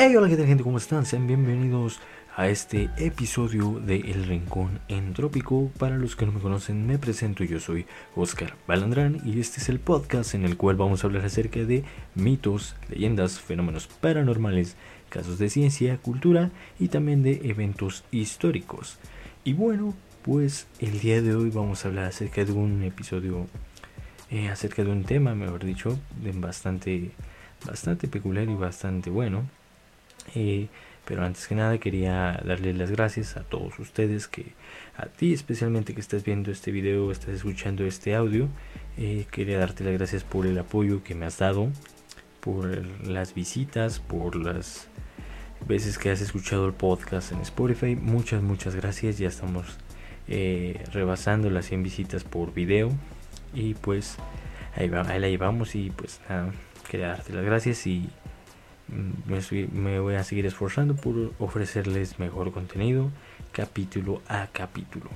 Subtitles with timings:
[0.00, 0.62] Hey, hola, ¿qué tal gente?
[0.62, 1.04] ¿Cómo están?
[1.04, 1.98] Sean bienvenidos
[2.36, 5.72] a este episodio de El Rincón Entrópico.
[5.76, 7.84] Para los que no me conocen, me presento, yo soy
[8.14, 11.82] Oscar Balandrán y este es el podcast en el cual vamos a hablar acerca de
[12.14, 14.76] mitos, leyendas, fenómenos paranormales,
[15.08, 19.00] casos de ciencia, cultura y también de eventos históricos.
[19.42, 23.48] Y bueno, pues el día de hoy vamos a hablar acerca de un episodio,
[24.30, 25.98] eh, acerca de un tema, mejor dicho,
[26.34, 27.10] bastante,
[27.66, 29.57] bastante peculiar y bastante bueno
[30.34, 30.68] eh,
[31.04, 34.52] pero antes que nada quería darles las gracias a todos ustedes, que
[34.96, 38.48] a ti especialmente que estás viendo este video, estás escuchando este audio.
[38.98, 41.70] Eh, quería darte las gracias por el apoyo que me has dado,
[42.40, 42.66] por
[43.06, 44.88] las visitas, por las
[45.66, 47.96] veces que has escuchado el podcast en Spotify.
[47.96, 49.16] Muchas, muchas gracias.
[49.16, 49.78] Ya estamos
[50.28, 52.90] eh, rebasando las 100 visitas por video.
[53.54, 54.16] Y pues
[54.76, 56.52] ahí, va, ahí la llevamos y pues nada,
[56.90, 58.10] quería darte las gracias y
[58.88, 63.10] me, voy a seguir esforzando por ofrecerles mejor contenido
[63.52, 65.10] capítulo a capítulo.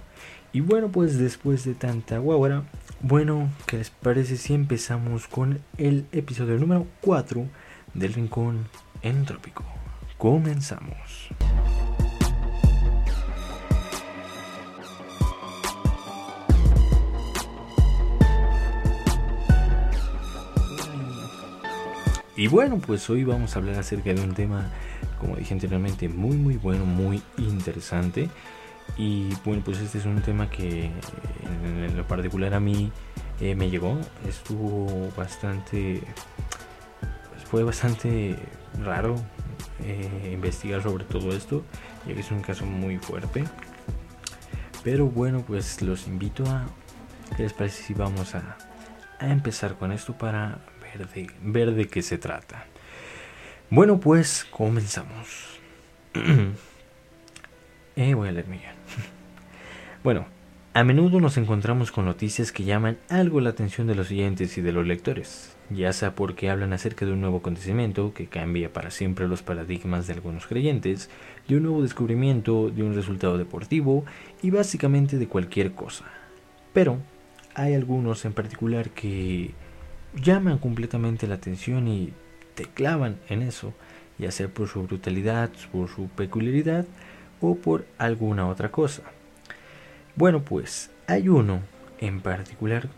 [0.52, 2.64] Y bueno, pues después de tanta guagua,
[3.00, 7.46] bueno, ¿qué les parece si empezamos con el episodio número 4
[7.94, 8.68] del Rincón
[9.02, 9.64] Entrópico?
[10.18, 11.30] Comenzamos.
[22.34, 24.70] Y bueno, pues hoy vamos a hablar acerca de un tema,
[25.20, 28.30] como dije anteriormente, muy muy bueno, muy interesante.
[28.96, 30.90] Y bueno, pues este es un tema que
[31.64, 32.90] en lo particular a mí
[33.40, 33.98] eh, me llegó.
[34.26, 36.02] Estuvo bastante...
[37.30, 38.38] Pues fue bastante
[38.82, 39.16] raro
[39.84, 41.64] eh, investigar sobre todo esto,
[42.06, 43.44] ya que es un caso muy fuerte.
[44.82, 46.64] Pero bueno, pues los invito a...
[47.36, 48.56] ¿Qué les parece si vamos a,
[49.18, 50.60] a empezar con esto para
[51.42, 52.66] ver de, qué se trata.
[53.70, 55.60] Bueno, pues comenzamos.
[57.96, 58.46] eh, voy a leer
[60.04, 60.26] bueno,
[60.74, 64.62] a menudo nos encontramos con noticias que llaman algo la atención de los oyentes y
[64.62, 68.90] de los lectores, ya sea porque hablan acerca de un nuevo acontecimiento que cambia para
[68.90, 71.10] siempre los paradigmas de algunos creyentes,
[71.46, 74.06] de un nuevo descubrimiento, de un resultado deportivo
[74.42, 76.06] y básicamente de cualquier cosa.
[76.72, 76.98] Pero
[77.54, 79.52] hay algunos en particular que
[80.14, 82.12] llaman completamente la atención y
[82.54, 83.72] te clavan en eso,
[84.18, 86.86] ya sea por su brutalidad, por su peculiaridad
[87.40, 89.02] o por alguna otra cosa.
[90.14, 91.62] Bueno, pues hay uno
[92.00, 92.88] en particular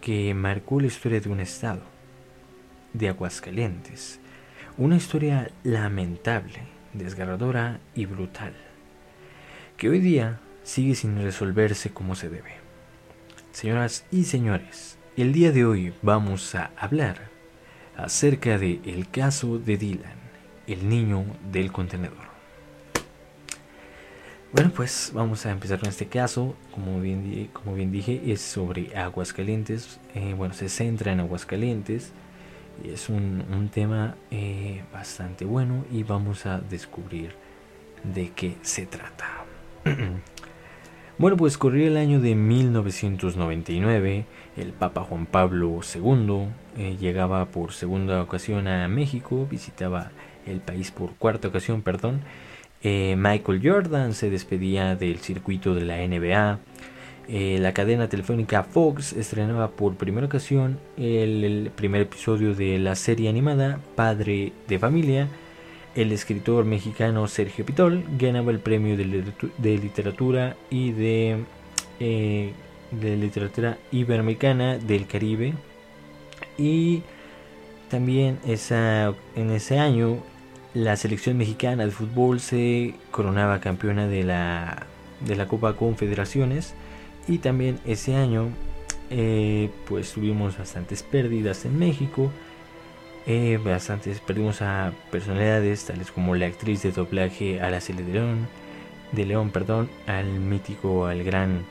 [0.00, 1.82] que marcó la historia de un estado,
[2.92, 4.18] de Aguascalientes.
[4.78, 6.60] Una historia lamentable,
[6.94, 8.54] desgarradora y brutal,
[9.76, 12.54] que hoy día sigue sin resolverse como se debe.
[13.52, 17.30] Señoras y señores, el día de hoy vamos a hablar
[17.96, 20.16] acerca de caso de Dylan,
[20.66, 22.32] el niño del contenedor.
[24.52, 26.54] Bueno, pues vamos a empezar con este caso.
[26.72, 29.98] Como bien, como bien dije, es sobre Aguascalientes.
[30.14, 32.12] Eh, bueno, se centra en Aguascalientes.
[32.84, 37.34] Es un, un tema eh, bastante bueno y vamos a descubrir
[38.02, 39.44] de qué se trata.
[41.22, 44.24] Bueno, pues corría el año de 1999,
[44.56, 50.10] el Papa Juan Pablo II eh, llegaba por segunda ocasión a México, visitaba
[50.46, 52.22] el país por cuarta ocasión, perdón.
[52.82, 56.58] Eh, Michael Jordan se despedía del circuito de la NBA.
[57.28, 63.28] Eh, la cadena telefónica Fox estrenaba por primera ocasión el primer episodio de la serie
[63.28, 65.28] animada Padre de Familia
[65.94, 69.04] el escritor mexicano Sergio Pitol ganaba el premio de,
[69.78, 71.44] literatura y de,
[72.00, 72.52] eh,
[72.90, 75.54] de literatura iberoamericana del Caribe.
[76.56, 77.02] Y
[77.90, 80.18] también esa, en ese año
[80.74, 84.86] la selección mexicana de fútbol se coronaba campeona de la,
[85.20, 86.74] de la Copa Confederaciones.
[87.28, 88.48] Y también ese año
[89.10, 92.32] eh, pues tuvimos bastantes pérdidas en México
[93.26, 98.48] eh, bastantes, perdimos a personalidades tales como la actriz de doblaje Araceli de León,
[99.12, 101.64] de perdón, al mítico, al gran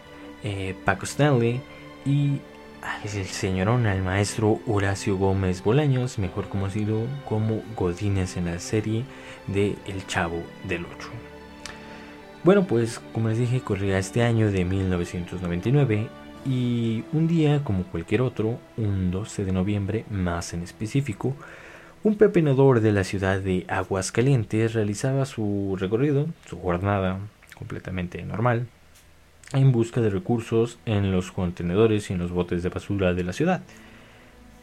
[0.44, 1.62] eh, Paco Stanley
[2.06, 2.40] y
[2.82, 9.04] al señorón, al maestro Horacio Gómez Bolaños, mejor conocido como Godínez en la serie
[9.48, 11.10] de El Chavo del Ocho.
[12.44, 16.10] Bueno, pues como les dije, corría este año de 1999
[16.46, 21.36] y un día, como cualquier otro, un 12 de noviembre más en específico,
[22.04, 27.20] un pepenador de la ciudad de Aguascalientes realizaba su recorrido, su jornada
[27.56, 28.68] completamente normal,
[29.54, 33.34] en busca de recursos en los contenedores y en los botes de basura de la
[33.34, 33.62] ciudad.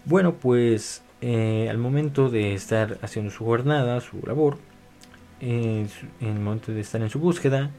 [0.04, 4.58] Bueno, pues eh, al momento de estar haciendo su jornada, su labor,
[5.40, 5.88] en
[6.20, 7.70] el momento de estar en su búsqueda,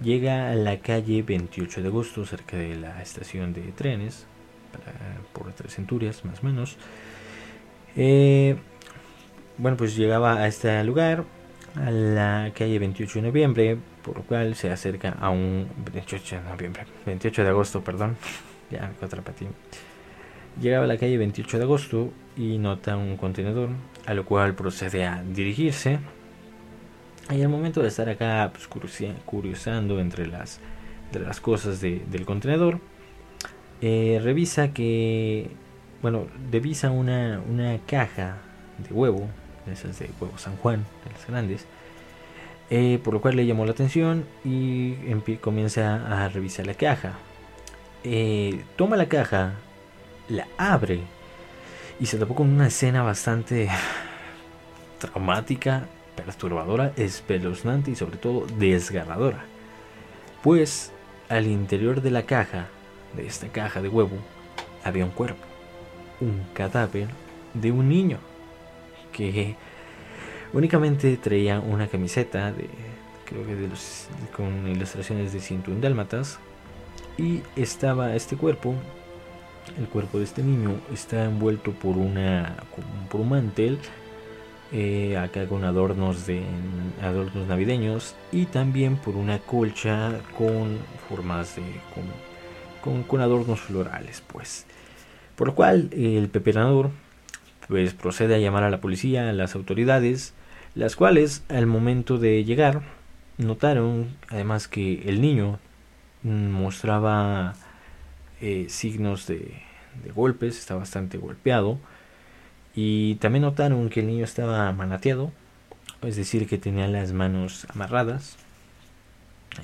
[0.00, 4.26] llega a la calle 28 de agosto, cerca de la estación de trenes,
[5.32, 6.76] por tres centurias más o menos.
[7.96, 8.56] Eh,
[9.58, 11.24] bueno, pues llegaba a este lugar,
[11.74, 16.42] a la calle 28 de noviembre, por lo cual se acerca a un 28 de
[16.42, 18.16] noviembre, 28 de agosto, perdón,
[18.70, 19.08] ya me
[20.60, 23.70] Llegaba a la calle 28 de agosto y nota un contenedor,
[24.06, 25.98] a lo cual procede a dirigirse.
[27.30, 28.68] Y al momento de estar acá pues,
[29.24, 30.60] curiosando entre las,
[31.12, 32.80] las cosas del contenedor,
[33.80, 35.50] eh, revisa que,
[36.02, 38.36] bueno, revisa una, una caja
[38.78, 39.28] de huevo,
[39.70, 41.66] esas de huevo San Juan, de las grandes,
[42.70, 44.94] eh, por lo cual le llamó la atención y
[45.40, 47.14] comienza a revisar la caja.
[48.04, 49.54] Eh, toma la caja,
[50.28, 51.00] la abre
[51.98, 53.68] y se tapó con una escena bastante
[55.00, 59.44] traumática, perturbadora, espeluznante y sobre todo desgarradora.
[60.42, 60.92] Pues
[61.28, 62.66] al interior de la caja,
[63.14, 64.16] de esta caja de huevo,
[64.84, 65.44] había un cuerpo,
[66.20, 67.08] un cadáver
[67.54, 68.18] de un niño
[69.12, 69.56] que
[70.52, 72.68] únicamente traía una camiseta de
[73.24, 76.38] creo que de los, con ilustraciones de 101 dálmatas
[77.18, 78.74] y estaba este cuerpo
[79.78, 82.56] el cuerpo de este niño está envuelto por una
[83.10, 83.78] por un mantel
[84.72, 86.42] eh, acá con adornos de
[87.02, 90.78] adornos navideños y también por una colcha con
[91.08, 91.62] formas de
[92.82, 94.66] con, con, adornos florales pues
[95.36, 96.90] por lo cual el peperanador
[97.68, 100.34] pues procede a llamar a la policía a las autoridades
[100.74, 102.82] las cuales al momento de llegar
[103.38, 105.58] notaron además que el niño
[106.22, 107.54] mostraba
[108.40, 109.62] eh, signos de,
[110.14, 111.78] golpes, está bastante golpeado.
[112.76, 115.32] Y también notaron que el niño estaba manateado,
[116.02, 118.36] es decir, que tenía las manos amarradas.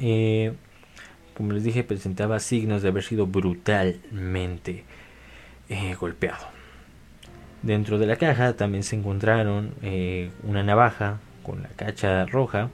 [0.00, 0.54] Eh,
[1.36, 4.84] como les dije, presentaba signos de haber sido brutalmente
[5.68, 6.46] eh, golpeado.
[7.62, 9.74] Dentro de la caja también se encontraron
[10.42, 12.70] una navaja con la cacha roja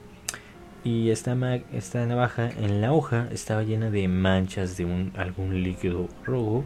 [0.83, 1.35] y esta,
[1.73, 6.63] esta navaja en la hoja estaba llena de manchas de algún líquido rojo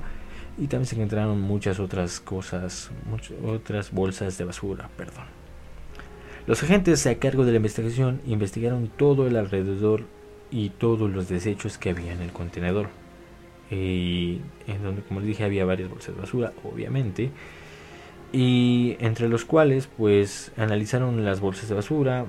[0.58, 5.26] y también se encontraron muchas otras cosas, muchas otras bolsas de basura, perdón.
[6.46, 10.04] Los agentes a cargo de la investigación investigaron todo el alrededor
[10.52, 12.90] y todos los desechos que había en el contenedor.
[13.72, 17.32] Y en donde, como les dije, había varias bolsas de basura, obviamente.
[18.34, 22.26] Y entre los cuales, pues, analizaron las bolsas de basura,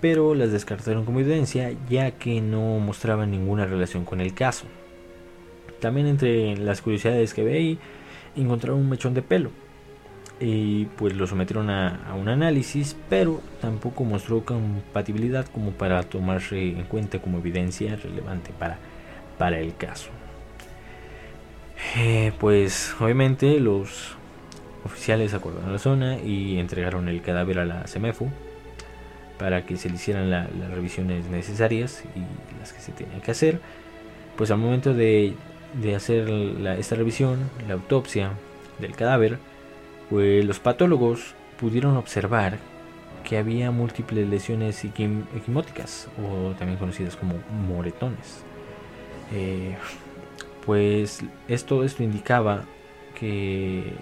[0.00, 4.66] pero las descartaron como evidencia ya que no mostraban ninguna relación con el caso.
[5.80, 7.78] También entre las curiosidades que veí
[8.36, 9.50] encontraron un mechón de pelo
[10.40, 16.84] y pues lo sometieron a, un análisis, pero tampoco mostró compatibilidad como para tomarse en
[16.84, 18.78] cuenta como evidencia relevante para,
[19.36, 20.10] para el caso.
[21.96, 24.16] Eh, pues obviamente los
[24.84, 28.30] oficiales acordaron la zona y entregaron el cadáver a la CEMEFU
[29.38, 33.60] para que se le hicieran las revisiones necesarias y las que se tenían que hacer.
[34.36, 35.34] Pues al momento de,
[35.94, 36.28] hacer
[36.78, 38.32] esta revisión, la autopsia
[38.78, 39.38] del cadáver,
[40.10, 42.58] pues los patólogos pudieron observar
[43.24, 47.34] que había múltiples lesiones equimóticas o también conocidas como
[47.66, 48.42] moretones.
[49.34, 49.76] Eh,
[50.64, 52.64] pues esto, esto indicaba
[53.18, 53.92] que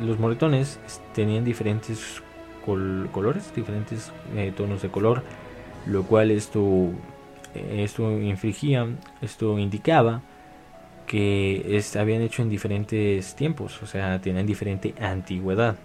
[0.00, 0.80] los moretones
[1.14, 2.22] tenían diferentes
[3.12, 5.22] colores, diferentes eh, tonos de color,
[5.86, 6.90] lo cual esto,
[7.54, 8.86] esto infligía,
[9.22, 10.22] esto indicaba
[11.08, 15.76] que habían hecho en diferentes tiempos, o sea, tenían diferente antigüedad.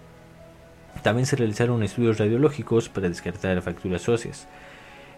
[1.02, 4.48] También se realizaron estudios radiológicos para descartar fracturas óseas.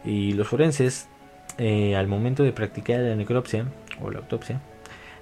[0.05, 1.09] Y los forenses,
[1.57, 3.65] eh, al momento de practicar la necropsia
[4.01, 4.61] o la autopsia,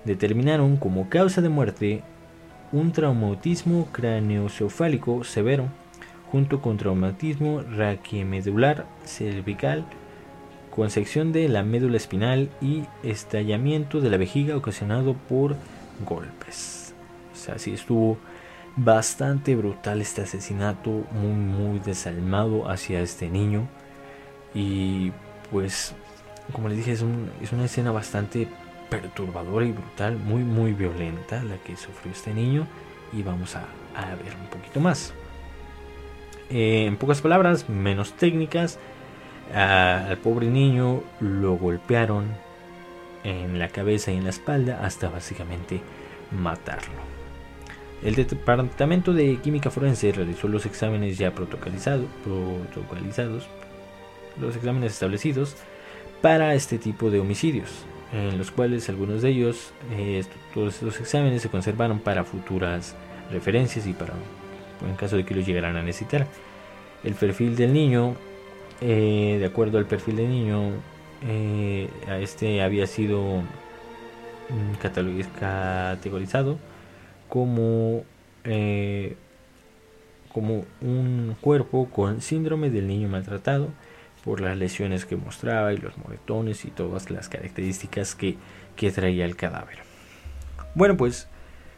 [0.06, 2.04] determinaron como causa de muerte
[2.72, 5.70] un traumatismo craneoencefálico severo
[6.32, 9.86] junto con traumatismo raquiomedular cervical,
[10.74, 15.56] con sección de la médula espinal y estallamiento de la vejiga ocasionado por
[16.04, 16.96] golpes.
[17.32, 18.18] O sea, sí estuvo
[18.76, 23.68] bastante brutal este asesinato, muy muy desalmado hacia este niño.
[24.56, 25.12] Y
[25.52, 25.94] pues,
[26.52, 28.48] como les dije, es, una escena bastante
[28.90, 32.66] perturbadora y brutal, muy muy violenta la que sufrió este niño.
[33.12, 33.66] Y vamos a
[34.16, 35.14] ver un poquito más.
[36.50, 38.80] Eh, en pocas palabras, menos técnicas,
[39.54, 42.26] al pobre niño lo golpearon
[43.24, 45.82] en la cabeza y en la espalda hasta básicamente
[46.32, 47.14] matarlo.
[48.04, 53.48] El Departamento de Química Forense realizó los exámenes ya protocolizados,
[54.40, 55.56] los exámenes establecidos
[56.22, 57.70] para este tipo de homicidios,
[58.12, 60.24] en los cuales algunos de ellos, eh,
[60.54, 62.96] todos estos exámenes se conservaron para futuras
[63.32, 64.14] referencias y para
[64.86, 66.28] en caso de que lo llegaran a necesitar.
[67.04, 68.16] El perfil del niño,
[68.82, 70.72] eh, de acuerdo al perfil del niño,
[71.26, 73.42] eh, a este había sido
[74.50, 76.58] mm, categorizado
[77.30, 78.04] como,
[78.44, 79.16] eh,
[80.34, 83.70] como un cuerpo con síndrome del niño maltratado
[84.24, 88.38] por las lesiones que mostraba y los moretones y todas las características que,
[88.76, 89.80] que traía el cadáver.
[90.76, 91.28] Bueno, pues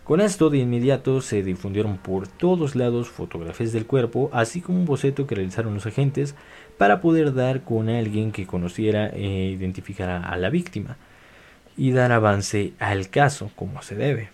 [0.05, 4.85] con esto de inmediato se difundieron por todos lados fotografías del cuerpo, así como un
[4.85, 6.35] boceto que realizaron los agentes
[6.77, 10.97] para poder dar con alguien que conociera e identificara a la víctima
[11.77, 14.29] y dar avance al caso como se debe.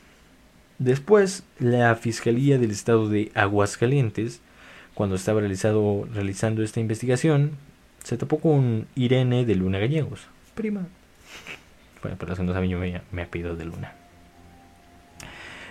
[0.80, 4.42] Después, la Fiscalía del Estado de Aguascalientes,
[4.96, 7.52] cuando estaba realizado, realizando esta investigación,
[8.04, 10.88] se topó con Irene de Luna Gallegos, prima.
[12.02, 13.94] Bueno, por los que no saben, yo me, me apellido de Luna.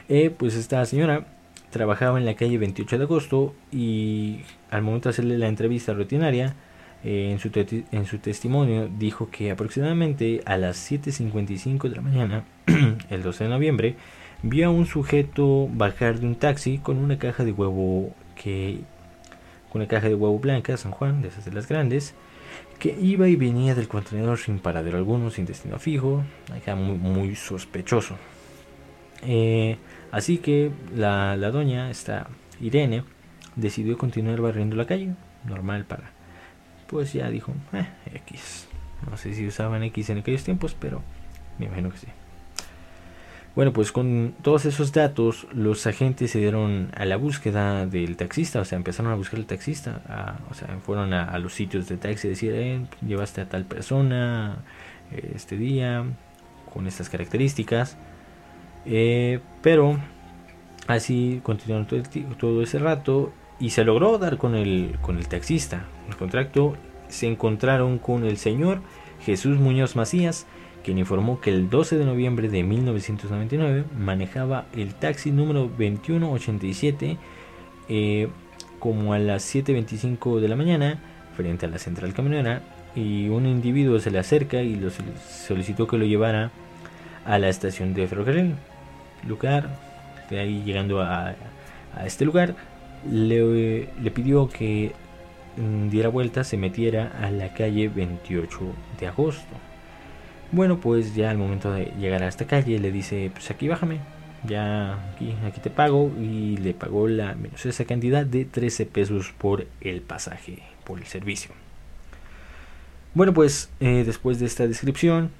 [0.08, 1.26] Eh, pues esta señora
[1.70, 6.54] trabajaba en la calle 28 de agosto y al momento de hacerle la entrevista rutinaria,
[7.02, 7.50] eh, en, su
[7.92, 12.44] en su testimonio dijo que aproximadamente a las 7.55 de la mañana,
[13.10, 13.96] el 12 de noviembre,
[14.42, 18.80] vio a un sujeto bajar de un taxi con una caja de huevo que
[19.70, 22.14] con una caja de huevo blanca San Juan, de esas de las grandes,
[22.78, 26.24] que iba y venía del contenedor sin paradero alguno, sin destino fijo,
[26.76, 28.16] muy, muy sospechoso.
[29.22, 29.78] Eh,
[30.10, 32.28] Así que la, doña, esta
[32.60, 33.04] Irene,
[33.56, 36.10] decidió continuar barriendo la calle, normal para.
[36.88, 37.86] Pues ya dijo, eh,
[38.26, 38.66] X.
[39.08, 41.02] No sé si usaban X en aquellos tiempos, pero
[41.58, 42.08] me imagino que sí.
[43.54, 48.60] Bueno, pues con todos esos datos, los agentes se dieron a la búsqueda del taxista,
[48.60, 52.28] o sea, empezaron a buscar el taxista, o sea, fueron a, los sitios de taxi
[52.28, 54.58] y decir, eh, llevaste a tal persona
[55.34, 56.04] este día,
[56.72, 57.96] con estas características.
[58.86, 59.98] Eh, pero
[60.86, 61.86] así continuaron
[62.38, 65.84] todo, ese rato y se logró dar con el, con el taxista.
[66.08, 66.76] El contrato
[67.08, 68.80] se encontraron con el señor
[69.24, 70.46] Jesús Muñoz Macías,
[70.84, 77.18] quien informó que el 12 de noviembre de 1999 manejaba el taxi número 2187
[77.88, 78.28] eh,
[78.78, 81.02] como a las 7.25 de la mañana
[81.36, 82.62] frente a la central camionera
[82.96, 86.50] y un individuo se le acerca y lo solicitó que lo llevara
[87.26, 88.54] a la estación de ferrocarril
[89.26, 89.68] lugar,
[90.28, 91.34] de ahí llegando a,
[92.04, 92.54] este lugar,
[93.08, 94.92] le, le, pidió que
[95.56, 98.60] mm, diera vuelta, se metiera a la calle 28
[99.00, 99.56] de agosto.
[100.52, 104.00] Bueno, pues ya al momento de llegar a esta calle le dice, pues aquí bájame,
[104.46, 109.32] ya aquí, aquí te pago y le pagó la menos esa cantidad de 13 pesos
[109.36, 111.52] por el pasaje, por el servicio.
[113.14, 115.30] Bueno, pues eh, después de esta descripción,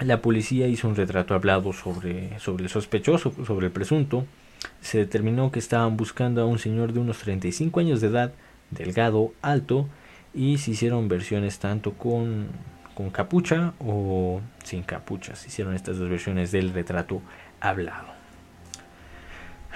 [0.00, 4.26] la policía hizo un retrato hablado sobre, sobre el sospechoso, sobre el presunto.
[4.80, 8.32] Se determinó que estaban buscando a un señor de unos 35 años de edad,
[8.70, 9.88] delgado, alto,
[10.34, 12.48] y se hicieron versiones tanto con,
[12.94, 15.36] con capucha o sin capucha.
[15.36, 17.22] Se hicieron estas dos versiones del retrato
[17.60, 18.14] hablado.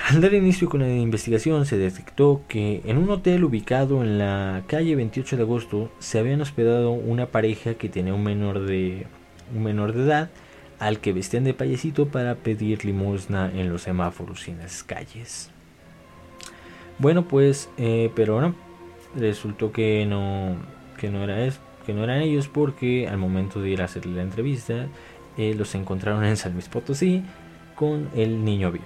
[0.08, 4.62] Al dar inicio con la investigación se detectó que en un hotel ubicado en la
[4.66, 9.06] calle 28 de agosto se habían hospedado una pareja que tenía un menor de
[9.54, 10.30] un menor de edad
[10.78, 15.50] al que vestían de payasito para pedir limosna en los semáforos y en las calles.
[16.98, 18.54] Bueno, pues, eh, pero no,
[19.14, 20.56] resultó que no,
[20.96, 24.16] que no era eso, que no eran ellos porque al momento de ir a hacerle
[24.16, 24.86] la entrevista
[25.36, 27.22] eh, los encontraron en San Luis Potosí
[27.74, 28.84] con el niño vivo.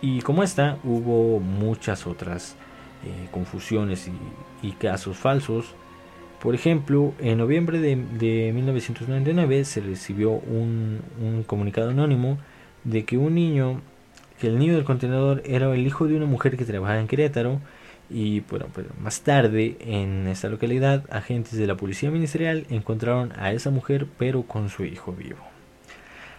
[0.00, 2.56] Y como esta, hubo muchas otras
[3.04, 5.74] eh, confusiones y, y casos falsos
[6.42, 7.94] por ejemplo, en noviembre de,
[8.52, 11.00] 1999 se recibió un,
[11.46, 12.36] comunicado anónimo
[12.82, 13.80] de que un niño,
[14.40, 17.60] que el niño del contenedor era el hijo de una mujer que trabajaba en Querétaro
[18.10, 23.52] y bueno, pues más tarde en esta localidad agentes de la policía ministerial encontraron a
[23.52, 25.38] esa mujer pero con su hijo vivo.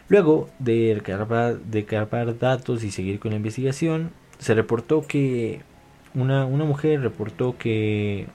[0.10, 5.62] Luego de recargar, datos y seguir con la investigación, se reportó que
[6.14, 8.28] una, mujer reportó que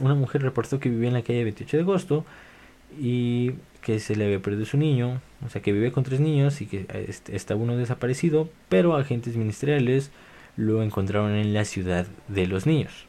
[0.00, 2.24] una mujer reportó que vivía en la calle 28 de agosto
[3.00, 6.60] y que se le había perdido su niño, o sea que vive con tres niños
[6.60, 10.10] y que este, está uno desaparecido, pero agentes ministeriales
[10.56, 13.06] lo encontraron en la ciudad de los niños.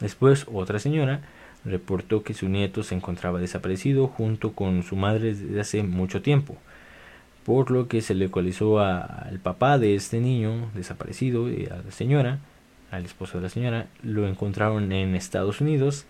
[0.00, 1.22] Después otra señora
[1.64, 6.56] reportó que su nieto se encontraba desaparecido junto con su madre desde hace mucho tiempo,
[7.44, 11.90] por lo que se le localizó al papá de este niño desaparecido, y a la
[11.90, 12.38] señora,
[12.96, 16.06] al esposo de la señora, lo encontraron en Estados Unidos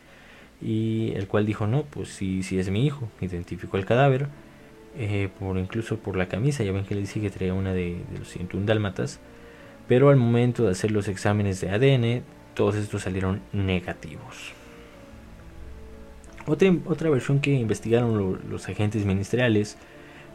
[0.61, 4.29] y el cual dijo no, pues sí, sí es mi hijo, identificó el cadáver,
[4.97, 8.01] eh, por incluso por la camisa, ya ven que le dice que traía una de,
[8.19, 9.21] los 101 dálmatas,
[9.89, 12.23] pero al momento de hacer los exámenes de ADN,
[12.55, 14.53] todos estos salieron negativos.
[16.47, 19.77] Otra, otra versión que investigaron los agentes ministeriales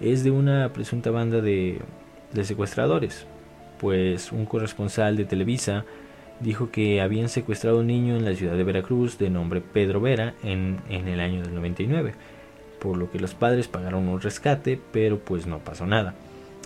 [0.02, 1.80] es de una presunta banda de,
[2.34, 3.26] de secuestradores,
[3.80, 5.86] pues un corresponsal de Televisa
[6.40, 10.36] dijo que habían secuestrado un niño en la ciudad de Veracruz de nombre Pedro Vera
[10.44, 12.14] en, en, el año del 99,
[12.80, 16.16] por lo que los padres pagaron un rescate, pero pues no pasó nada.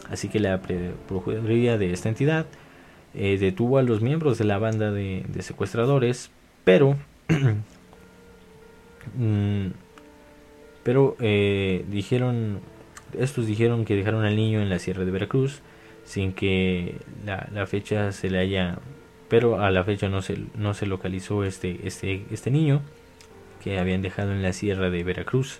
[0.09, 0.61] Así que la
[1.07, 2.45] Procuraduría de esta entidad
[3.15, 6.29] eh, detuvo a los miembros de la banda de, secuestradores,
[6.63, 6.97] pero,
[9.17, 9.67] mm,
[10.83, 12.59] pero eh, dijeron,
[13.17, 15.61] estos dijeron que dejaron al niño en la sierra de Veracruz
[16.05, 18.77] sin que la fecha se le haya
[19.33, 22.83] pero a la fecha no se, no se localizó este, este, este niño
[23.63, 25.59] que habían dejado en la sierra de Veracruz.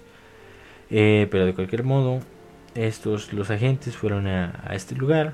[0.91, 2.19] Eh, pero de cualquier modo,
[2.75, 5.33] estos los agentes fueron a, este lugar,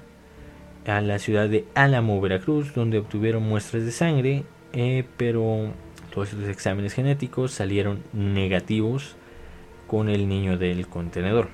[0.88, 5.74] a la ciudad de Álamo, Veracruz, donde obtuvieron muestras de sangre, eh, pero
[6.14, 9.18] todos estos exámenes genéticos salieron negativos
[9.86, 11.50] con el niño del contenedor.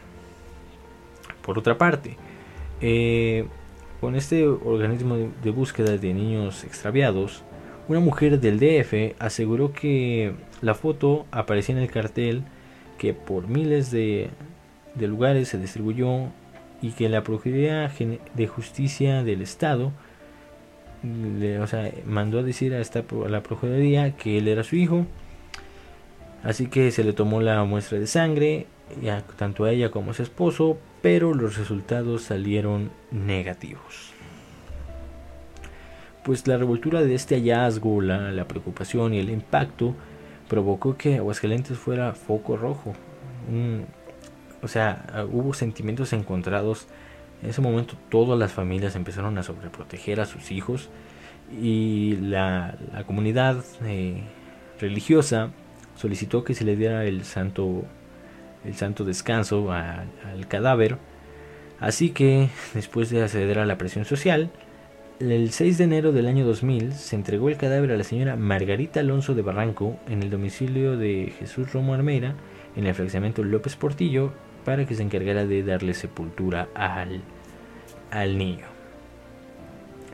[1.42, 2.16] Por otra parte,
[2.80, 3.48] eh,
[4.06, 7.42] con este organismo de búsqueda de niños extraviados,
[7.88, 12.44] una mujer del DF aseguró que la foto aparecía en el cartel
[13.00, 14.30] que por miles de,
[14.96, 16.28] lugares se distribuyó
[16.84, 17.92] y que la Procuraduría
[18.36, 19.92] de Justicia del Estado
[21.02, 21.60] le,
[22.06, 25.08] mandó a decir a, esta, a la Procuraduría que él era su hijo.
[26.44, 28.68] Así que se le tomó la muestra de sangre,
[29.36, 34.12] tanto a ella como a su esposo, pero los resultados salieron negativos.
[36.24, 39.94] Pues la revoltura de este hallazgo, la, preocupación y el impacto
[40.50, 42.96] provocó que Aguascalientes fuera foco rojo.
[44.64, 46.88] o sea, hubo sentimientos encontrados.
[47.44, 50.90] En ese momento todas las familias empezaron a sobreproteger a sus hijos
[51.62, 54.24] y la, comunidad eh,
[54.82, 55.52] religiosa
[55.98, 57.84] solicitó que se le diera el santo
[58.66, 60.98] el santo descanso al cadáver.
[61.80, 64.52] Así que, después de acceder a la presión social,
[65.20, 69.00] el 6 de enero del año 2000 se entregó el cadáver a la señora Margarita
[69.00, 72.36] Alonso de Barranco en el domicilio de Jesús Romo Armeira
[72.76, 74.34] en el fraccionamiento López Portillo
[74.66, 77.22] para que se encargara de darle sepultura al,
[78.12, 78.66] al niño.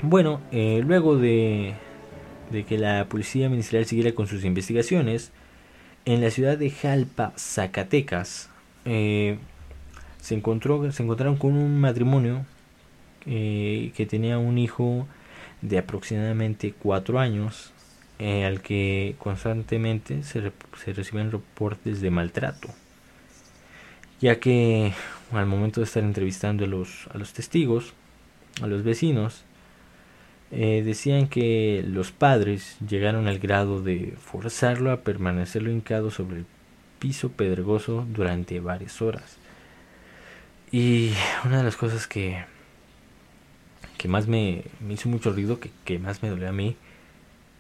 [0.04, 1.74] Bueno, eh, luego de,
[2.52, 5.32] de que la policía ministerial siguiera con sus investigaciones,
[6.06, 8.50] en la ciudad de Jalpa, Zacatecas,
[8.86, 9.38] eh,
[10.20, 12.46] se, encontró, se encontraron con un matrimonio
[13.26, 15.08] eh, que tenía un hijo
[15.62, 17.72] de aproximadamente cuatro años,
[18.20, 20.52] eh, al que constantemente se,
[20.84, 22.70] se recibían reportes de maltrato,
[24.20, 24.94] ya que
[25.32, 27.94] al momento de estar entrevistando a los, a los testigos,
[28.62, 29.44] a los vecinos,
[30.52, 36.46] eh, decían que los padres llegaron al grado de forzarlo a permanecerlo hincado sobre el
[37.00, 39.38] piso pedregoso durante varias horas.
[40.72, 41.12] Y
[41.46, 42.44] una de las cosas que,
[43.98, 46.76] que más me, hizo mucho ruido, que, que, más me dolió a mí,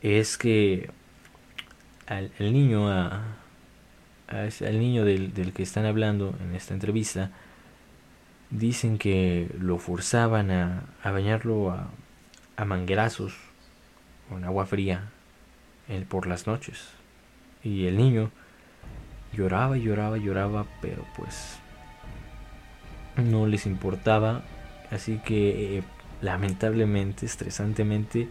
[0.01, 0.89] es que
[2.07, 3.23] al, niño, a,
[4.27, 7.31] al niño del, del que están hablando en esta entrevista,
[8.49, 11.89] dicen que lo forzaban a, a bañarlo a,
[12.57, 13.33] a manguerazos
[14.29, 15.09] con agua fría
[16.07, 16.87] por las noches.
[17.63, 18.31] Y el niño
[19.33, 21.57] lloraba lloraba lloraba, pero pues
[23.17, 24.43] no les importaba.
[24.89, 25.83] Así que eh,
[26.21, 28.29] lamentablemente, estresantemente,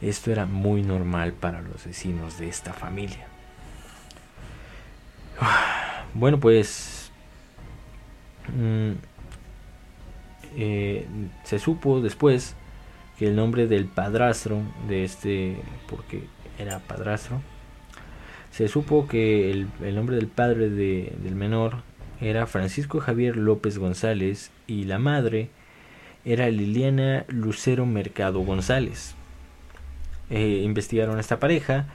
[0.00, 3.26] esto era muy normal para los vecinos de esta familia.
[6.16, 7.10] Bueno, pues
[8.56, 8.92] mm,
[10.54, 11.08] eh,
[11.42, 12.54] se supo después
[13.18, 15.56] que el nombre del padrastro de este,
[15.88, 16.24] porque
[16.58, 17.40] era padrastro,
[18.50, 21.82] se supo que el, nombre del padre del menor
[22.20, 25.48] era Francisco Javier López González y la madre
[26.24, 29.14] era Liliana Lucero Mercado González.
[30.30, 31.86] Eh, investigaron a esta pareja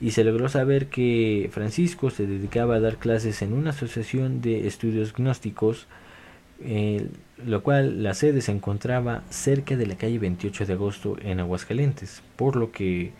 [0.00, 4.66] y se logró saber que Francisco se dedicaba a dar clases en una asociación de
[4.66, 5.86] estudios gnósticos
[6.60, 7.08] eh,
[7.44, 12.22] lo cual la sede se encontraba cerca de la calle 28 de agosto en Aguascalientes,
[12.36, 13.12] por lo que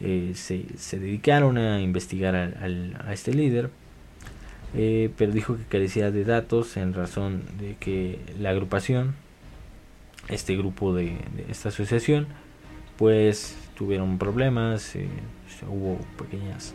[0.00, 3.70] eh, se, dedicaron a investigar a este líder,
[4.74, 9.14] eh, pero dijo que carecía de datos en razón de que la agrupación,
[10.28, 11.16] este grupo de,
[11.48, 12.26] esta asociación,
[12.96, 15.06] pues tuvieron problemas, eh,
[15.68, 16.74] hubo pequeñas,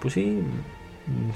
[0.00, 0.40] pues sí,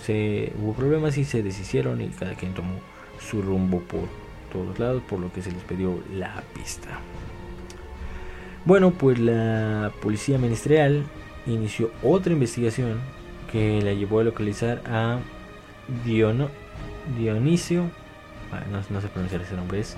[0.02, 2.74] se, hubo problemas y se deshicieron y cada quien tomó
[3.20, 4.08] su rumbo por
[4.52, 6.88] todos lados, por lo que se les pidió la pista.
[8.64, 11.04] Bueno, pues la policía ministerial
[11.46, 12.98] inició otra investigación
[13.52, 15.18] que la llevó a localizar a
[16.04, 16.48] Diono,
[17.18, 17.90] Dionisio,
[18.70, 19.96] no, no, sé pronunciar ese nombre, es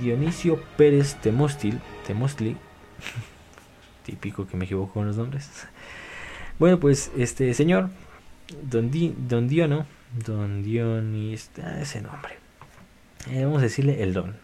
[0.00, 2.56] Dionisio Pérez Temostil, Temostli,
[4.06, 5.50] típico que me equivoco con los nombres.
[6.58, 7.90] Bueno, pues este señor,
[8.62, 8.90] Don,
[9.28, 9.86] Don Diono,
[10.24, 12.36] Don Dionis, ah, ese nombre,
[13.30, 14.36] eh, vamos a decirle el Don.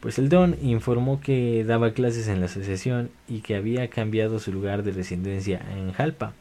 [0.00, 4.52] Pues el Don informó que daba clases en la asociación y que había cambiado su
[4.52, 6.32] lugar de residencia en Jalpa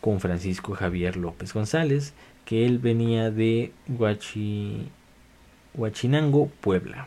[0.00, 4.88] con Francisco Javier López González, que él venía de Huachi,
[5.74, 7.06] Huachinango, Puebla.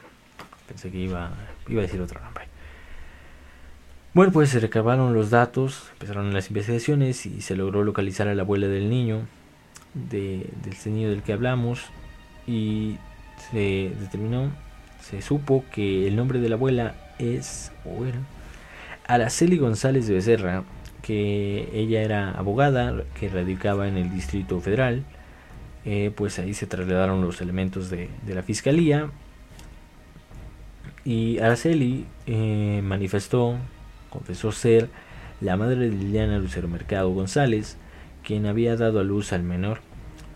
[0.67, 1.33] Pensé que iba,
[1.67, 2.42] iba a decir otro nombre.
[4.13, 8.43] Bueno, pues se recabaron los datos, empezaron las investigaciones y se logró localizar a la
[8.43, 9.21] abuela del niño,
[9.95, 11.81] de, del niño del que hablamos,
[12.45, 12.97] y
[13.51, 14.51] se determinó,
[15.01, 18.19] se supo que el nombre de la abuela es, o era,
[19.07, 20.63] Araceli González de Becerra,
[21.01, 25.03] que ella era abogada, que radicaba en el Distrito Federal.
[25.85, 29.09] Eh, pues ahí se trasladaron los elementos de, la fiscalía.
[31.03, 33.57] Y Araceli eh, manifestó,
[34.13, 34.89] confesó ser
[35.41, 37.77] la madre de Liliana Lucero Mercado González,
[38.23, 39.79] quien había dado a luz al menor,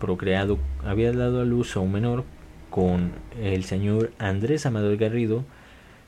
[0.00, 2.24] procreado, había dado a luz a un menor
[2.70, 5.44] con el señor Andrés Amador Garrido,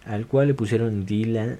[0.05, 1.59] al cual le pusieron Dylan,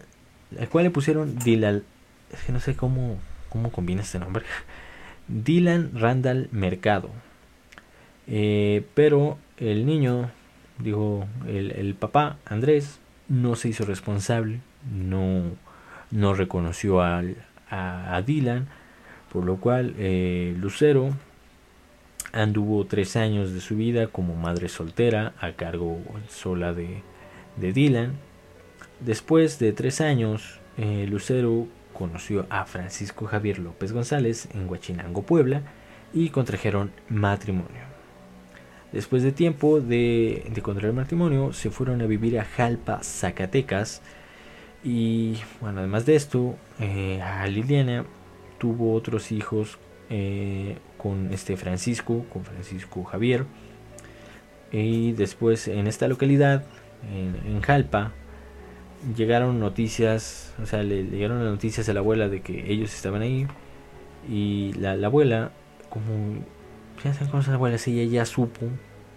[0.59, 1.85] al cual le pusieron Dylan
[2.33, 3.17] es que no sé cómo,
[3.49, 4.45] cómo combina este nombre.
[5.29, 7.11] Dylan Randall Mercado.
[8.27, 10.31] Eh, pero el niño,
[10.79, 14.61] dijo el, papá, Andrés, no se hizo responsable,
[14.93, 15.43] no,
[16.11, 17.37] no reconoció al,
[17.71, 18.69] a, Dylan,
[19.33, 21.11] por lo cual eh, Lucero
[22.33, 27.03] anduvo tres años de su vida como madre soltera a cargo sola de,
[27.57, 28.13] de Dylan.
[29.01, 35.63] Después de tres años, eh, Lucero conoció a Francisco Javier López González en Huachinango, Puebla,
[36.13, 37.91] y contrajeron matrimonio.
[38.93, 44.03] Después de tiempo de, contraer matrimonio, se fueron a vivir a Jalpa, Zacatecas.
[44.83, 48.05] Y bueno, además de esto, eh, a Liliana
[48.59, 53.45] tuvo otros hijos eh, con este Francisco, con Francisco Javier.
[54.73, 56.65] Y después en esta localidad,
[57.03, 58.13] en Jalpa,
[59.17, 63.23] llegaron noticias, o sea, le, llegaron las noticias a la abuela de que ellos estaban
[63.23, 63.47] ahí.
[64.29, 65.53] Y la, abuela,
[65.89, 66.45] como,
[67.03, 68.67] ya saben cómo es la abuela, ella ya supo,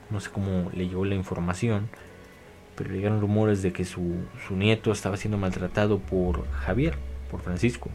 [0.09, 1.89] no sé cómo le llegó la información,
[2.75, 4.15] pero llegaron rumores de que su,
[4.47, 6.95] su nieto estaba siendo maltratado por Javier,
[7.29, 7.89] por Francisco.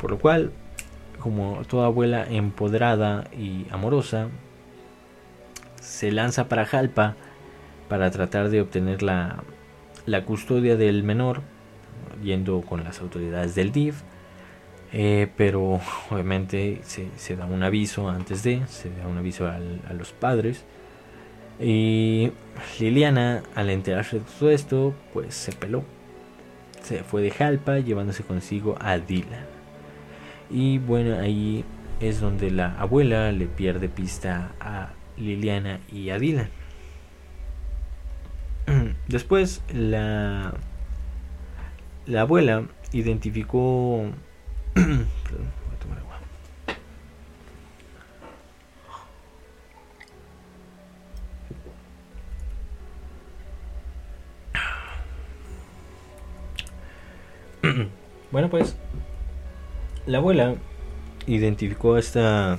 [0.00, 0.52] Por lo cual,
[1.20, 4.28] como toda abuela empoderada y amorosa,
[5.80, 7.16] se lanza para Jalpa
[7.88, 9.42] para tratar de obtener la,
[10.06, 11.42] la custodia del menor,
[12.22, 14.02] yendo con las autoridades del DIF,
[14.92, 19.58] eh, pero obviamente se, da un aviso antes de, se da un aviso a
[19.92, 20.64] los padres.
[21.62, 22.32] Y
[22.80, 25.84] Liliana, al enterarse de todo esto, pues se peló.
[26.82, 29.46] Se fue de Jalpa llevándose consigo a Dylan.
[30.50, 31.64] Y bueno, ahí
[32.00, 36.48] es donde la abuela le pierde pista a Liliana y a Dylan.
[39.08, 40.54] Después la,
[42.06, 44.10] la abuela identificó...
[58.32, 58.76] bueno pues
[60.06, 60.56] la abuela
[61.26, 62.58] identificó esta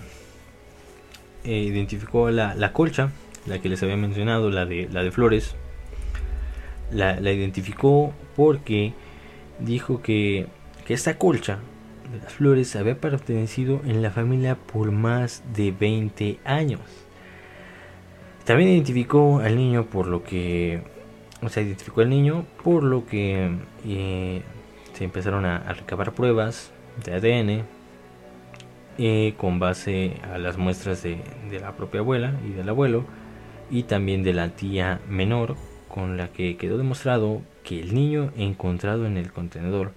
[1.43, 3.11] eh, identificó la, la colcha
[3.45, 5.55] la que les había mencionado la de la de flores
[6.93, 8.93] la, identificó porque
[9.59, 10.47] dijo que,
[10.85, 11.59] que esta colcha
[12.11, 16.81] de las flores había pertenecido en la familia por más de 20 años.
[18.45, 20.81] También identificó al niño por lo que,
[21.41, 23.51] o sea, identificó al niño por lo que
[23.85, 24.41] eh,
[24.93, 26.71] se empezaron a, recabar pruebas
[27.03, 27.65] de ADN
[28.97, 31.19] eh, con base a las muestras de,
[31.59, 33.05] la propia abuela y del abuelo
[33.71, 35.55] y también de la tía menor
[35.89, 39.91] con la que quedó demostrado que el niño encontrado en el contenedor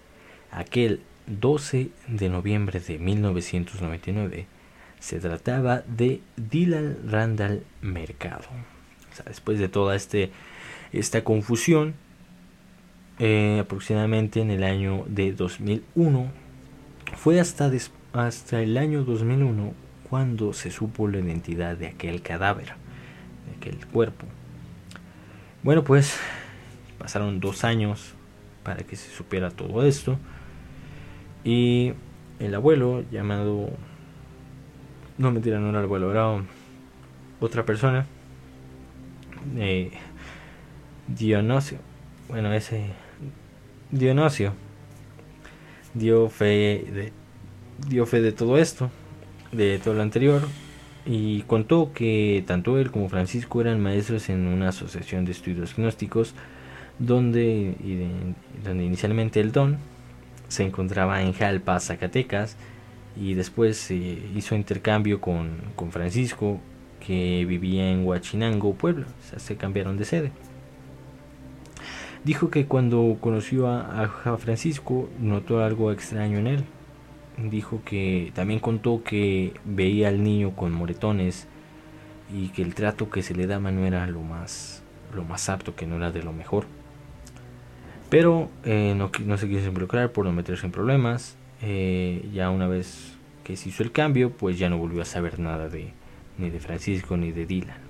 [0.51, 4.47] aquel 12 de noviembre de 1999
[5.01, 8.45] Se trataba de Dylan Randall Mercado.
[9.27, 10.31] después de toda este,
[10.93, 11.95] esta confusión,
[13.18, 16.31] eh, aproximadamente en el año de 2001,
[17.16, 17.70] fue hasta,
[18.12, 19.72] hasta el año 2001
[20.09, 22.74] cuando se supo la identidad de aquel cadáver,
[23.46, 24.26] de aquel cuerpo.
[25.62, 26.18] Bueno, pues
[26.98, 28.14] pasaron dos años
[28.62, 30.18] para que se supiera todo esto.
[31.44, 31.92] Y
[32.38, 33.70] el abuelo, llamado.
[35.18, 36.42] No mentira, no era el abuelo, era
[37.40, 38.07] otra persona.
[39.57, 39.92] Eh,
[41.07, 41.79] Dionisio.
[42.29, 42.90] Bueno, ese.
[43.99, 44.53] Dionisio.
[45.95, 47.13] Dio fe de.
[47.89, 48.91] Dio fe de todo esto.
[49.53, 50.43] De todo lo anterior.
[51.05, 56.35] Y contó que tanto él como Francisco eran maestros en una asociación de estudios gnósticos
[56.99, 57.75] donde,
[58.65, 59.79] donde inicialmente el don
[60.49, 62.57] se encontraba en Jalpa, Zacatecas,
[63.17, 66.61] y después se hizo intercambio con, con, Francisco,
[67.05, 70.33] que vivía en Huachinango, Puebla, o sea, se cambiaron de sede.
[72.27, 76.65] Dijo que cuando conoció a, Francisco notó algo extraño en él.
[77.39, 81.47] Dijo que también contó que veía al niño con moretones
[82.35, 84.83] y que el trato que se le daba no era lo más,
[85.15, 86.67] lo más apto, que no era de lo mejor.
[88.11, 91.37] Pero eh, no, no, se quiso involucrar por no meterse en problemas.
[91.62, 95.39] Eh, ya una vez que se hizo el cambio, pues ya no volvió a saber
[95.39, 95.93] nada de
[96.39, 97.86] ni de Francisco ni de Dylan.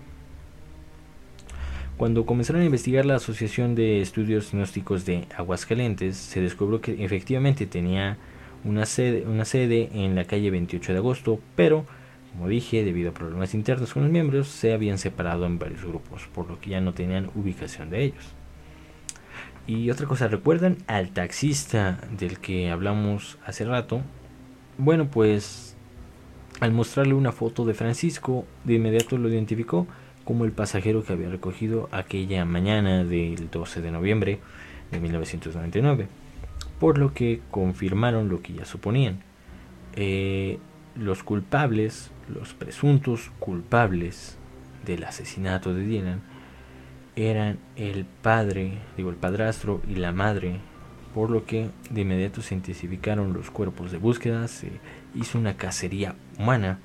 [1.96, 7.64] Cuando comenzaron a investigar la Asociación de Estudios Gnósticos de Aguascalientes, se descubrió que efectivamente
[7.64, 8.18] tenía
[8.64, 11.87] una sede, una sede en la calle 28 de agosto, pero,
[12.32, 16.28] como dije, debido a problemas internos con los miembros, se habían separado en varios grupos,
[16.35, 18.24] por lo que ya no tenían ubicación de ellos.
[19.66, 24.02] Y otra cosa, ¿recuerdan al taxista del que hablamos hace rato?
[24.76, 25.74] Bueno, pues
[26.61, 29.87] al mostrarle una foto de Francisco, de inmediato lo identificó
[30.26, 34.40] como el pasajero que había recogido aquella mañana del 12 de noviembre
[34.90, 36.08] de 1999,
[36.80, 39.20] por lo que confirmaron lo que ya suponían.
[39.94, 40.58] Eh,
[40.96, 44.36] los culpables, los presuntos culpables
[44.84, 46.22] del asesinato de Dylan,
[47.14, 50.56] eran el padre, digo el padrastro y la madre,
[51.14, 54.72] por lo que de inmediato se intensificaron los cuerpos de búsqueda, se
[55.14, 56.80] hizo una cacería humana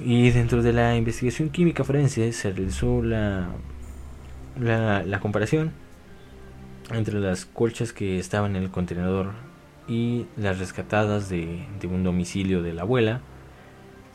[0.00, 3.48] y dentro de la investigación química forense se realizó la,
[4.58, 5.72] la, comparación
[6.92, 9.32] entre las colchas que estaban en el contenedor
[9.88, 13.20] y las rescatadas de, de un domicilio de la abuela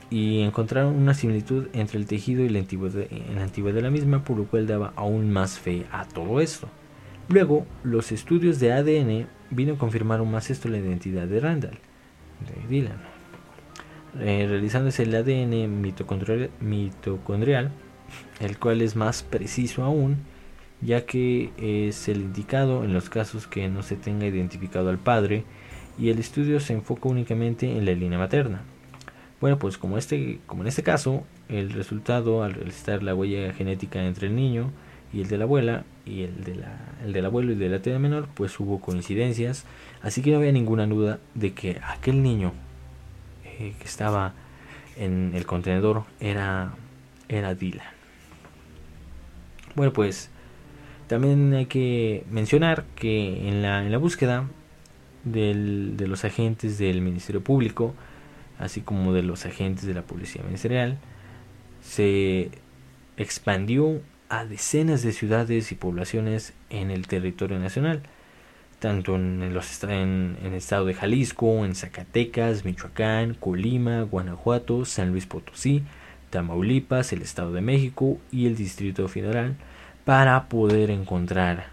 [0.10, 4.38] y encontraron una similitud entre el tejido y la antigüedad, la de la misma, por
[4.38, 6.68] lo cual daba aún más fe a todo esto.
[7.30, 11.80] Luego, los estudios de ADN vino a confirmar más esto la identidad de Randall,
[12.42, 13.13] de Dylan,
[14.20, 17.72] eh, realizándose el ADN mitocondrial,
[18.40, 20.18] el cual es más preciso aún,
[20.82, 25.46] ya que es el indicado en los casos que no se tenga identificado al padre
[25.98, 28.62] y el estudio se enfoca únicamente en la línea materna.
[29.42, 34.04] Bueno, pues como, este, como en este caso, el resultado al realizar la huella genética
[34.06, 34.72] entre el niño
[35.12, 37.82] y el de la abuela y el, de la, el del abuelo y de la
[37.82, 39.66] tía menor, pues hubo coincidencias,
[40.02, 42.54] así que no había ninguna duda de que aquel niño
[43.60, 44.34] eh, que estaba
[44.98, 46.74] en el contenedor era,
[47.28, 47.86] era Dylan.
[49.76, 50.30] Bueno, pues
[51.08, 54.48] también hay que mencionar que en la, en la búsqueda
[55.24, 57.94] del, de los agentes del Ministerio Público,
[58.60, 60.98] así como de los agentes de la policía ministerial,
[61.82, 62.52] se
[63.18, 68.04] expandió a decenas de ciudades y poblaciones en el territorio nacional,
[68.84, 75.26] tanto en, los, en, el estado de Jalisco, en Zacatecas, Michoacán, Colima, Guanajuato, San Luis
[75.26, 75.84] Potosí,
[76.32, 79.56] Tamaulipas, el Estado de México y el Distrito Federal,
[80.04, 81.68] para poder encontrar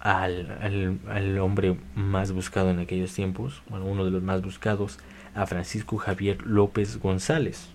[0.00, 4.98] al, al hombre más buscado en aquellos tiempos, bueno, uno de los más buscados,
[5.34, 7.68] a Francisco Javier López González.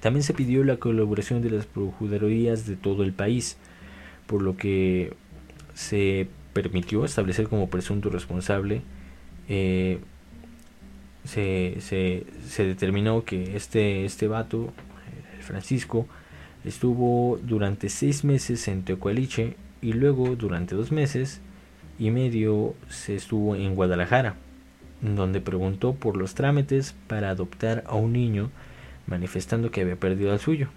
[0.00, 3.58] También se pidió la colaboración de las procuradurías de todo el país,
[4.26, 5.14] por lo que
[5.74, 8.80] se permitió establecer como presunto responsable.
[9.48, 9.98] Eh,
[11.24, 14.72] se, se, determinó que este, este vato,
[15.40, 16.06] Francisco,
[16.64, 21.42] estuvo durante seis meses en Teocualiche y luego durante dos meses
[21.98, 24.36] y medio se estuvo en Guadalajara
[25.04, 28.50] donde preguntó por los trámites para adoptar a un niño,
[29.06, 30.68] manifestando que había perdido al suyo,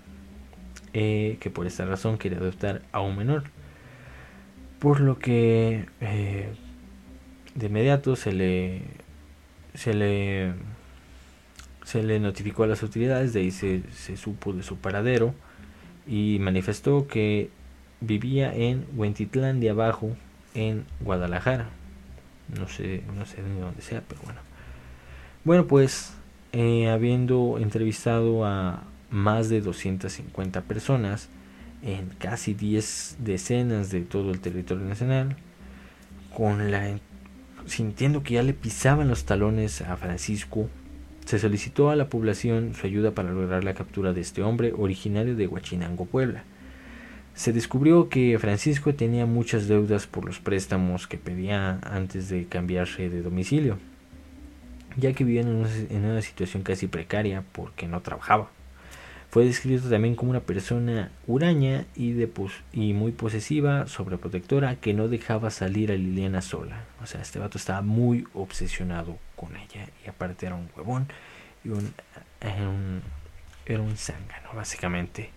[0.93, 3.43] eh, que por esta razón quería adoptar a un menor.
[4.79, 6.49] Por lo que eh,
[7.55, 8.81] de inmediato se le,
[9.73, 10.53] se le,
[11.83, 15.33] se le notificó a las autoridades, de ahí se, se supo de su paradero
[16.05, 17.49] y manifestó que
[18.01, 20.15] vivía en Huentitlán de Abajo,
[20.53, 21.69] en Guadalajara.
[22.57, 24.39] No sé, no sé de dónde sea, pero bueno.
[25.43, 26.13] Bueno, pues
[26.53, 31.29] eh, habiendo entrevistado a más de 250 personas
[31.83, 35.35] en casi 10 decenas de todo el territorio nacional,
[36.33, 36.99] con la
[37.67, 40.69] sintiendo que ya le pisaban los talones a Francisco,
[41.25, 45.35] se solicitó a la población su ayuda para lograr la captura de este hombre originario
[45.35, 46.43] de Huachinango, Puebla.
[47.35, 53.09] Se descubrió que Francisco tenía muchas deudas por los préstamos que pedía antes de cambiarse
[53.09, 53.77] de domicilio,
[54.95, 58.49] ya que vivía en una, en una situación casi precaria porque no trabajaba.
[59.29, 62.13] Fue descrito también como una persona huraña y,
[62.93, 66.85] muy posesiva, sobreprotectora, que no dejaba salir a Liliana sola.
[67.03, 69.89] O sea, este vato estaba muy obsesionado con ella.
[70.05, 71.07] Y aparte era un huevón
[71.65, 71.93] y un,
[72.39, 73.01] era un,
[73.65, 75.29] era zángano, básicamente.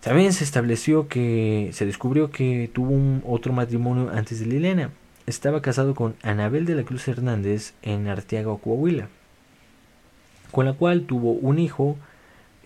[0.00, 4.90] También se estableció que se descubrió que tuvo otro matrimonio antes de Liliana.
[5.26, 9.08] Estaba casado con Anabel de la Cruz Hernández en Arteaga, Coahuila,
[10.50, 11.96] con la cual tuvo un hijo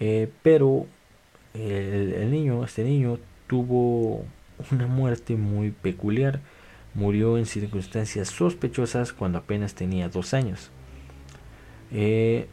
[0.00, 0.86] eh, pero
[1.54, 4.24] el, niño, este niño, tuvo
[4.70, 6.40] una muerte muy peculiar.
[6.94, 10.70] Murió en circunstancias sospechosas cuando apenas tenía dos años.
[11.92, 12.48] Eh,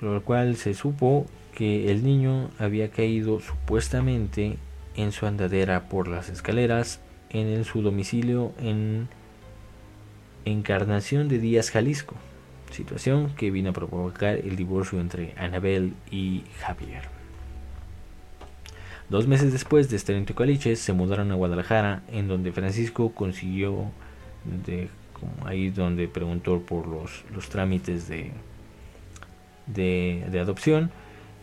[0.00, 4.56] lo cual se supo que el niño había caído supuestamente
[4.96, 7.00] en su andadera por las escaleras
[7.30, 9.08] en su domicilio en
[10.44, 12.16] Encarnación de Díaz, Jalisco
[12.72, 17.02] situación que vino a provocar el divorcio entre Anabel y Javier.
[19.08, 23.90] Dos meses después de estar en Tecaliches, se mudaron a Guadalajara, en donde Francisco consiguió,
[24.64, 24.88] de,
[25.44, 28.30] ahí donde preguntó por los, los trámites de,
[29.66, 30.90] de, adopción,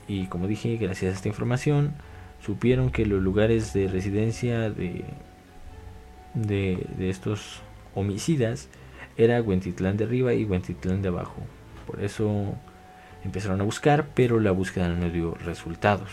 [0.08, 1.94] y como dije, gracias a esta información,
[2.44, 5.06] supieron que los lugares de residencia de,
[6.34, 7.62] de, de estos
[7.94, 8.70] homicidas
[9.20, 11.42] era Huentitlán de arriba y Huentitlán de abajo.
[11.86, 12.56] Por eso
[13.24, 16.10] empezaron a buscar, pero la búsqueda no dio resultados.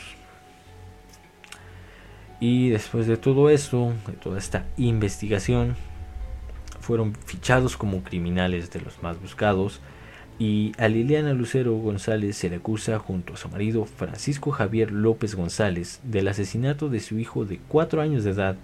[2.40, 5.76] Y después de todo esto, de toda esta investigación,
[6.80, 9.80] fueron fichados como criminales de los más buscados
[10.38, 15.34] y a Liliana Lucero González se le acusa junto a su marido Francisco Javier López
[15.34, 18.56] González del asesinato de su hijo de 4 años de edad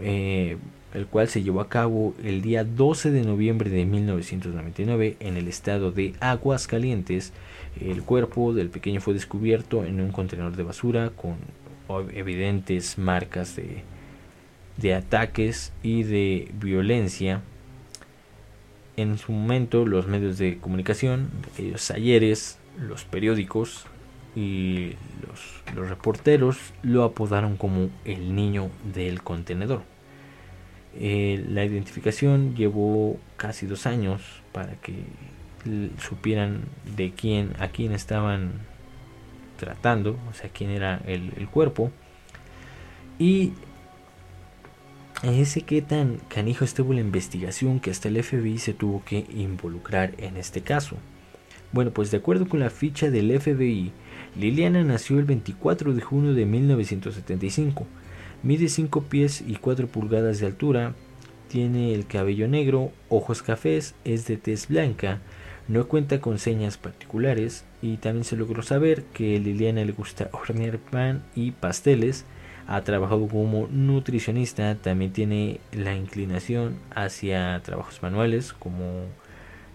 [0.00, 0.56] eh,
[0.94, 5.48] el cual se llevó a cabo el día 12 de noviembre de 1999 en el
[5.48, 7.32] estado de Aguascalientes.
[7.80, 11.36] El cuerpo del pequeño fue descubierto en un contenedor de basura con
[12.14, 17.42] evidentes marcas de, ataques y de violencia.
[18.96, 23.86] En su momento los medios de comunicación, aquellos ayeres, los periódicos
[24.36, 24.92] y
[25.74, 29.93] los reporteros lo apodaron como el niño del contenedor.
[30.96, 34.94] Eh, la identificación llevó casi dos años para que
[35.98, 36.62] supieran
[36.96, 38.52] de quién, a quién estaban
[39.58, 41.90] tratando, o sea, quién era el, cuerpo.
[43.18, 43.52] Y
[45.22, 50.12] ese que tan canijo estuvo la investigación que hasta el FBI se tuvo que involucrar
[50.18, 50.96] en este caso.
[51.72, 53.92] Bueno, pues de acuerdo con la ficha del FBI,
[54.36, 57.86] Liliana nació el 24 de junio de 1975
[58.44, 60.94] Mide 5 pies y 4 pulgadas de altura,
[61.48, 65.20] tiene el cabello negro, ojos cafés, es de tez blanca,
[65.66, 70.76] no cuenta con señas particulares y también se logró saber que Liliana le gusta hornear
[70.76, 72.26] pan y pasteles,
[72.66, 79.06] ha trabajado como nutricionista, también tiene la inclinación hacia trabajos manuales como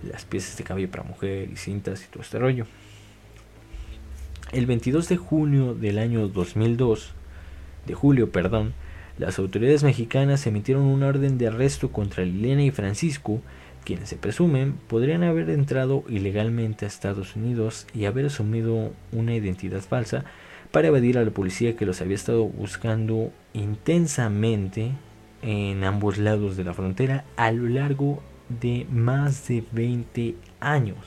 [0.03, 2.67] las piezas de cabello para mujer y cintas y todo este rollo.
[4.51, 7.15] El 22 de junio del año 2002,
[7.85, 8.73] de julio, perdón,
[9.17, 13.41] las autoridades mexicanas emitieron una orden de arresto contra Liliana y Francisco,
[13.83, 19.81] quienes se presumen podrían haber entrado ilegalmente a Estados Unidos y haber asumido una identidad
[19.81, 20.23] falsa
[20.71, 24.91] para evadir a la policía que los había estado buscando intensamente
[25.41, 28.21] en ambos lados de la frontera a lo largo
[28.61, 30.97] de más de 20 años,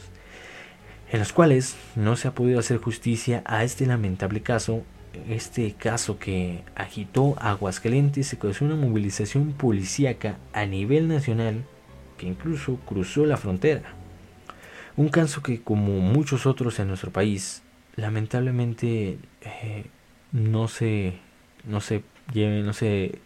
[1.11, 4.83] en los cuales no se ha podido hacer justicia a este lamentable caso
[5.29, 11.65] este caso que agitó Aguascalientes se causó una movilización policíaca a nivel nacional
[12.19, 13.83] que incluso cruzó la frontera.
[14.97, 17.63] Un caso que como muchos otros en nuestro país
[17.97, 19.87] lamentablemente eh,
[20.33, 21.19] no se
[21.65, 22.03] no se
[22.35, 23.19] no se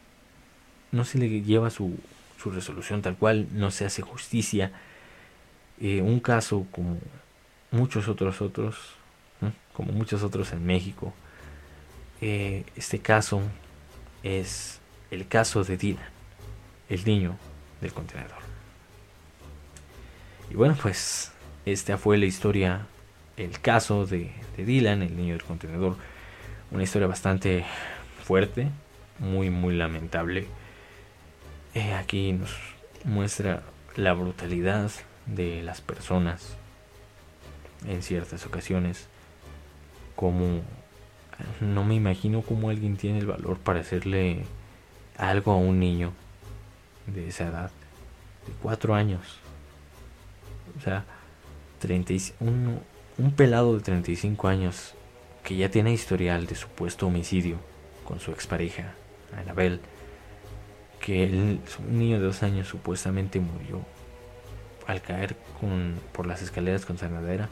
[0.92, 1.96] no se le lleva su,
[2.36, 4.72] su resolución tal cual no se hace justicia
[5.80, 6.98] eh, un caso como
[7.70, 8.76] muchos otros otros,
[9.72, 11.12] como muchos otros en México,
[12.20, 13.42] eh, este caso
[14.22, 16.10] es el caso de Dylan,
[16.88, 17.36] el niño
[17.80, 18.46] del contenedor.
[20.50, 21.32] Y bueno, pues
[21.64, 22.86] esta fue la historia,
[23.36, 25.96] el caso de, Dylan, el niño del contenedor.
[26.70, 27.64] Una historia bastante
[28.24, 28.68] fuerte,
[29.18, 30.46] muy, muy lamentable.
[31.74, 32.56] Eh, aquí nos
[33.04, 33.62] muestra
[33.94, 34.90] la brutalidad
[35.26, 36.56] de las personas
[37.86, 39.08] en ciertas ocasiones.
[40.14, 40.62] Como
[41.60, 44.44] no me imagino cómo alguien tiene el valor para hacerle
[45.16, 46.12] algo a un niño
[47.06, 47.70] de esa edad,
[48.46, 49.38] de cuatro años.
[50.78, 51.04] O sea,
[51.80, 52.80] 30 un,
[53.36, 54.94] pelado de 35 años
[55.44, 57.58] que ya tiene historial de supuesto homicidio
[58.04, 58.94] con su expareja,
[59.36, 59.80] Anabel,
[61.00, 63.80] que un niño de dos años supuestamente murió
[64.86, 67.48] al caer con, por las escaleras con sanadera.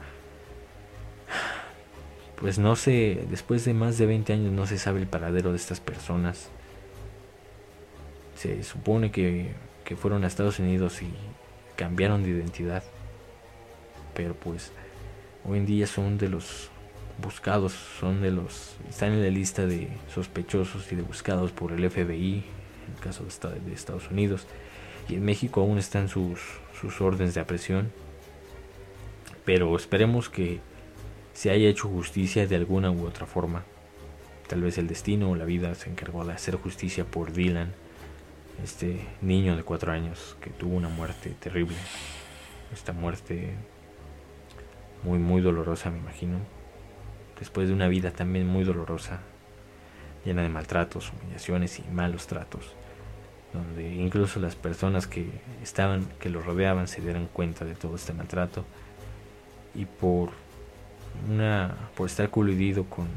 [2.44, 5.56] Pues no sé, después de más de 20 años no se sabe el paradero de
[5.56, 6.50] estas personas.
[8.36, 11.08] Se supone que, que fueron a Estados Unidos y
[11.74, 12.82] cambiaron de identidad.
[14.12, 14.72] Pero pues
[15.46, 16.68] hoy en día son de los
[17.16, 21.90] buscados, son de los están en la lista de sospechosos y de buscados por el
[21.90, 22.44] FBI,
[22.88, 24.46] en el caso de Estados Unidos,
[25.08, 26.40] y en México aún están sus,
[26.78, 27.90] sus órdenes de apresión.
[29.46, 30.60] Pero esperemos que
[31.34, 33.64] se haya hecho justicia de alguna u otra forma.
[34.48, 37.72] Tal vez el destino o la vida se encargó de hacer justicia por Dylan,
[38.62, 41.76] este niño de cuatro años que tuvo una muerte terrible.
[42.72, 43.54] Esta muerte
[45.02, 46.38] muy, muy dolorosa, me imagino
[47.38, 49.20] después de una vida también muy dolorosa,
[50.24, 52.72] llena de maltratos, humillaciones y malos tratos,
[53.52, 55.28] donde incluso las personas que
[55.62, 58.64] estaban, que lo rodeaban, se dieran cuenta de todo este maltrato
[59.74, 60.30] y por
[61.28, 63.08] una, por estar coludido con,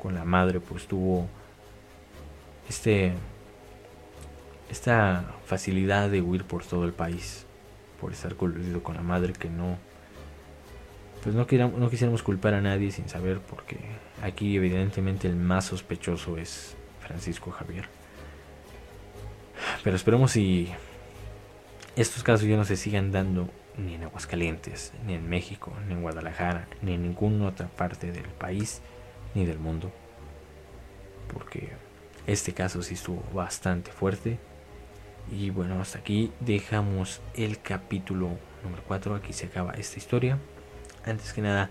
[0.00, 1.28] con la madre, pues tuvo
[2.68, 3.12] este
[4.70, 7.46] esta facilidad de huir por todo el país,
[8.00, 9.78] por estar coludido con la madre que no
[11.22, 13.78] pues no, no quisiéramos culpar a nadie sin saber porque
[14.22, 17.86] aquí evidentemente el más sospechoso es Francisco Javier.
[19.82, 20.68] Pero esperemos si
[21.96, 26.02] estos casos ya no se sigan dando ni en Aguascalientes, ni en México, ni en
[26.02, 28.82] Guadalajara, ni en ninguna otra parte del país,
[29.34, 29.92] ni del mundo.
[31.32, 31.72] Porque
[32.26, 34.38] este caso sí estuvo bastante fuerte.
[35.30, 38.30] Y bueno, hasta aquí dejamos el capítulo
[38.64, 39.14] número 4.
[39.14, 40.38] Aquí se acaba esta historia
[41.04, 41.70] antes que nada,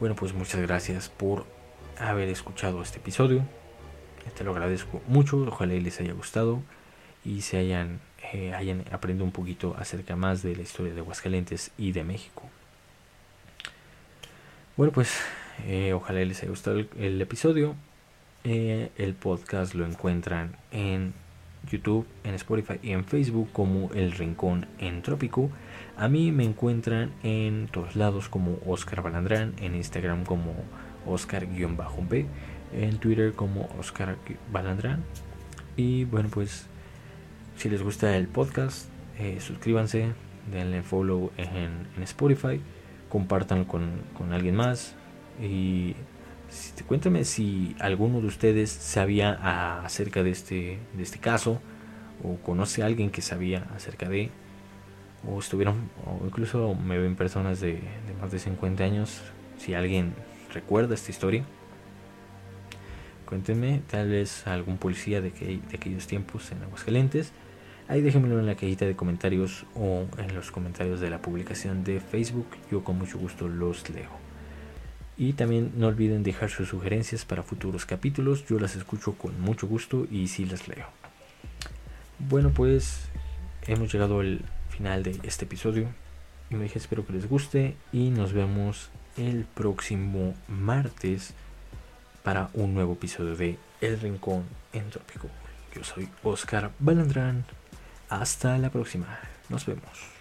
[0.00, 1.46] bueno, pues muchas gracias por
[1.98, 3.44] haber escuchado este episodio.
[4.36, 6.62] Te lo agradezco mucho, ojalá les haya gustado
[7.24, 8.00] y se hayan,
[8.32, 12.42] eh, hayan aprendido un poquito acerca más de la historia de Aguascalientes y de México.
[14.76, 15.20] Bueno, pues
[15.66, 17.74] eh, ojalá les haya gustado el, episodio.
[18.44, 21.14] Eh, el podcast lo encuentran en
[21.70, 25.50] YouTube, en Spotify y en Facebook como El Rincón en Trópico.
[25.96, 30.54] A mí me encuentran en todos lados como Oscar Balandrán, en Instagram como
[31.06, 32.26] Oscar-B,
[32.72, 34.16] en Twitter como Oscar
[34.52, 35.02] Balandrán.
[35.76, 36.68] Y bueno, pues
[37.58, 38.88] si les gusta el podcast,
[39.18, 40.12] eh, suscríbanse,
[40.48, 42.60] denle follow en, Spotify,
[43.08, 44.94] compartan con, con alguien más.
[45.42, 45.96] Y
[46.86, 51.60] cuéntame si alguno de ustedes sabía acerca de este, de este caso
[52.22, 54.30] o conoce a alguien que sabía acerca de
[55.28, 57.80] o estuvieron o incluso me ven personas de,
[58.20, 59.20] más de 50 años
[59.58, 60.14] si alguien
[60.54, 61.44] recuerda esta historia.
[63.26, 67.32] Cuéntenme tal vez algún policía de, que, de aquellos tiempos en Aguascalientes
[67.88, 72.00] ahí déjenmelo en la cajita de comentarios o en los comentarios de la publicación de
[72.00, 74.28] Facebook yo con mucho gusto los leo
[75.18, 78.46] y también no olviden dejar sus sugerencias para futuros capítulos.
[78.46, 80.86] Yo las escucho con mucho gusto y sí las leo.
[82.20, 83.08] Bueno, pues
[83.66, 85.88] hemos llegado al final de este episodio.
[86.50, 91.34] Y me dije, espero que les guste y nos vemos el próximo martes
[92.22, 95.28] para un nuevo episodio de El Rincón Entrópico.
[95.74, 97.44] Yo soy Oscar Balandrán.
[98.08, 99.18] Hasta la próxima.
[99.48, 100.17] Nos vemos.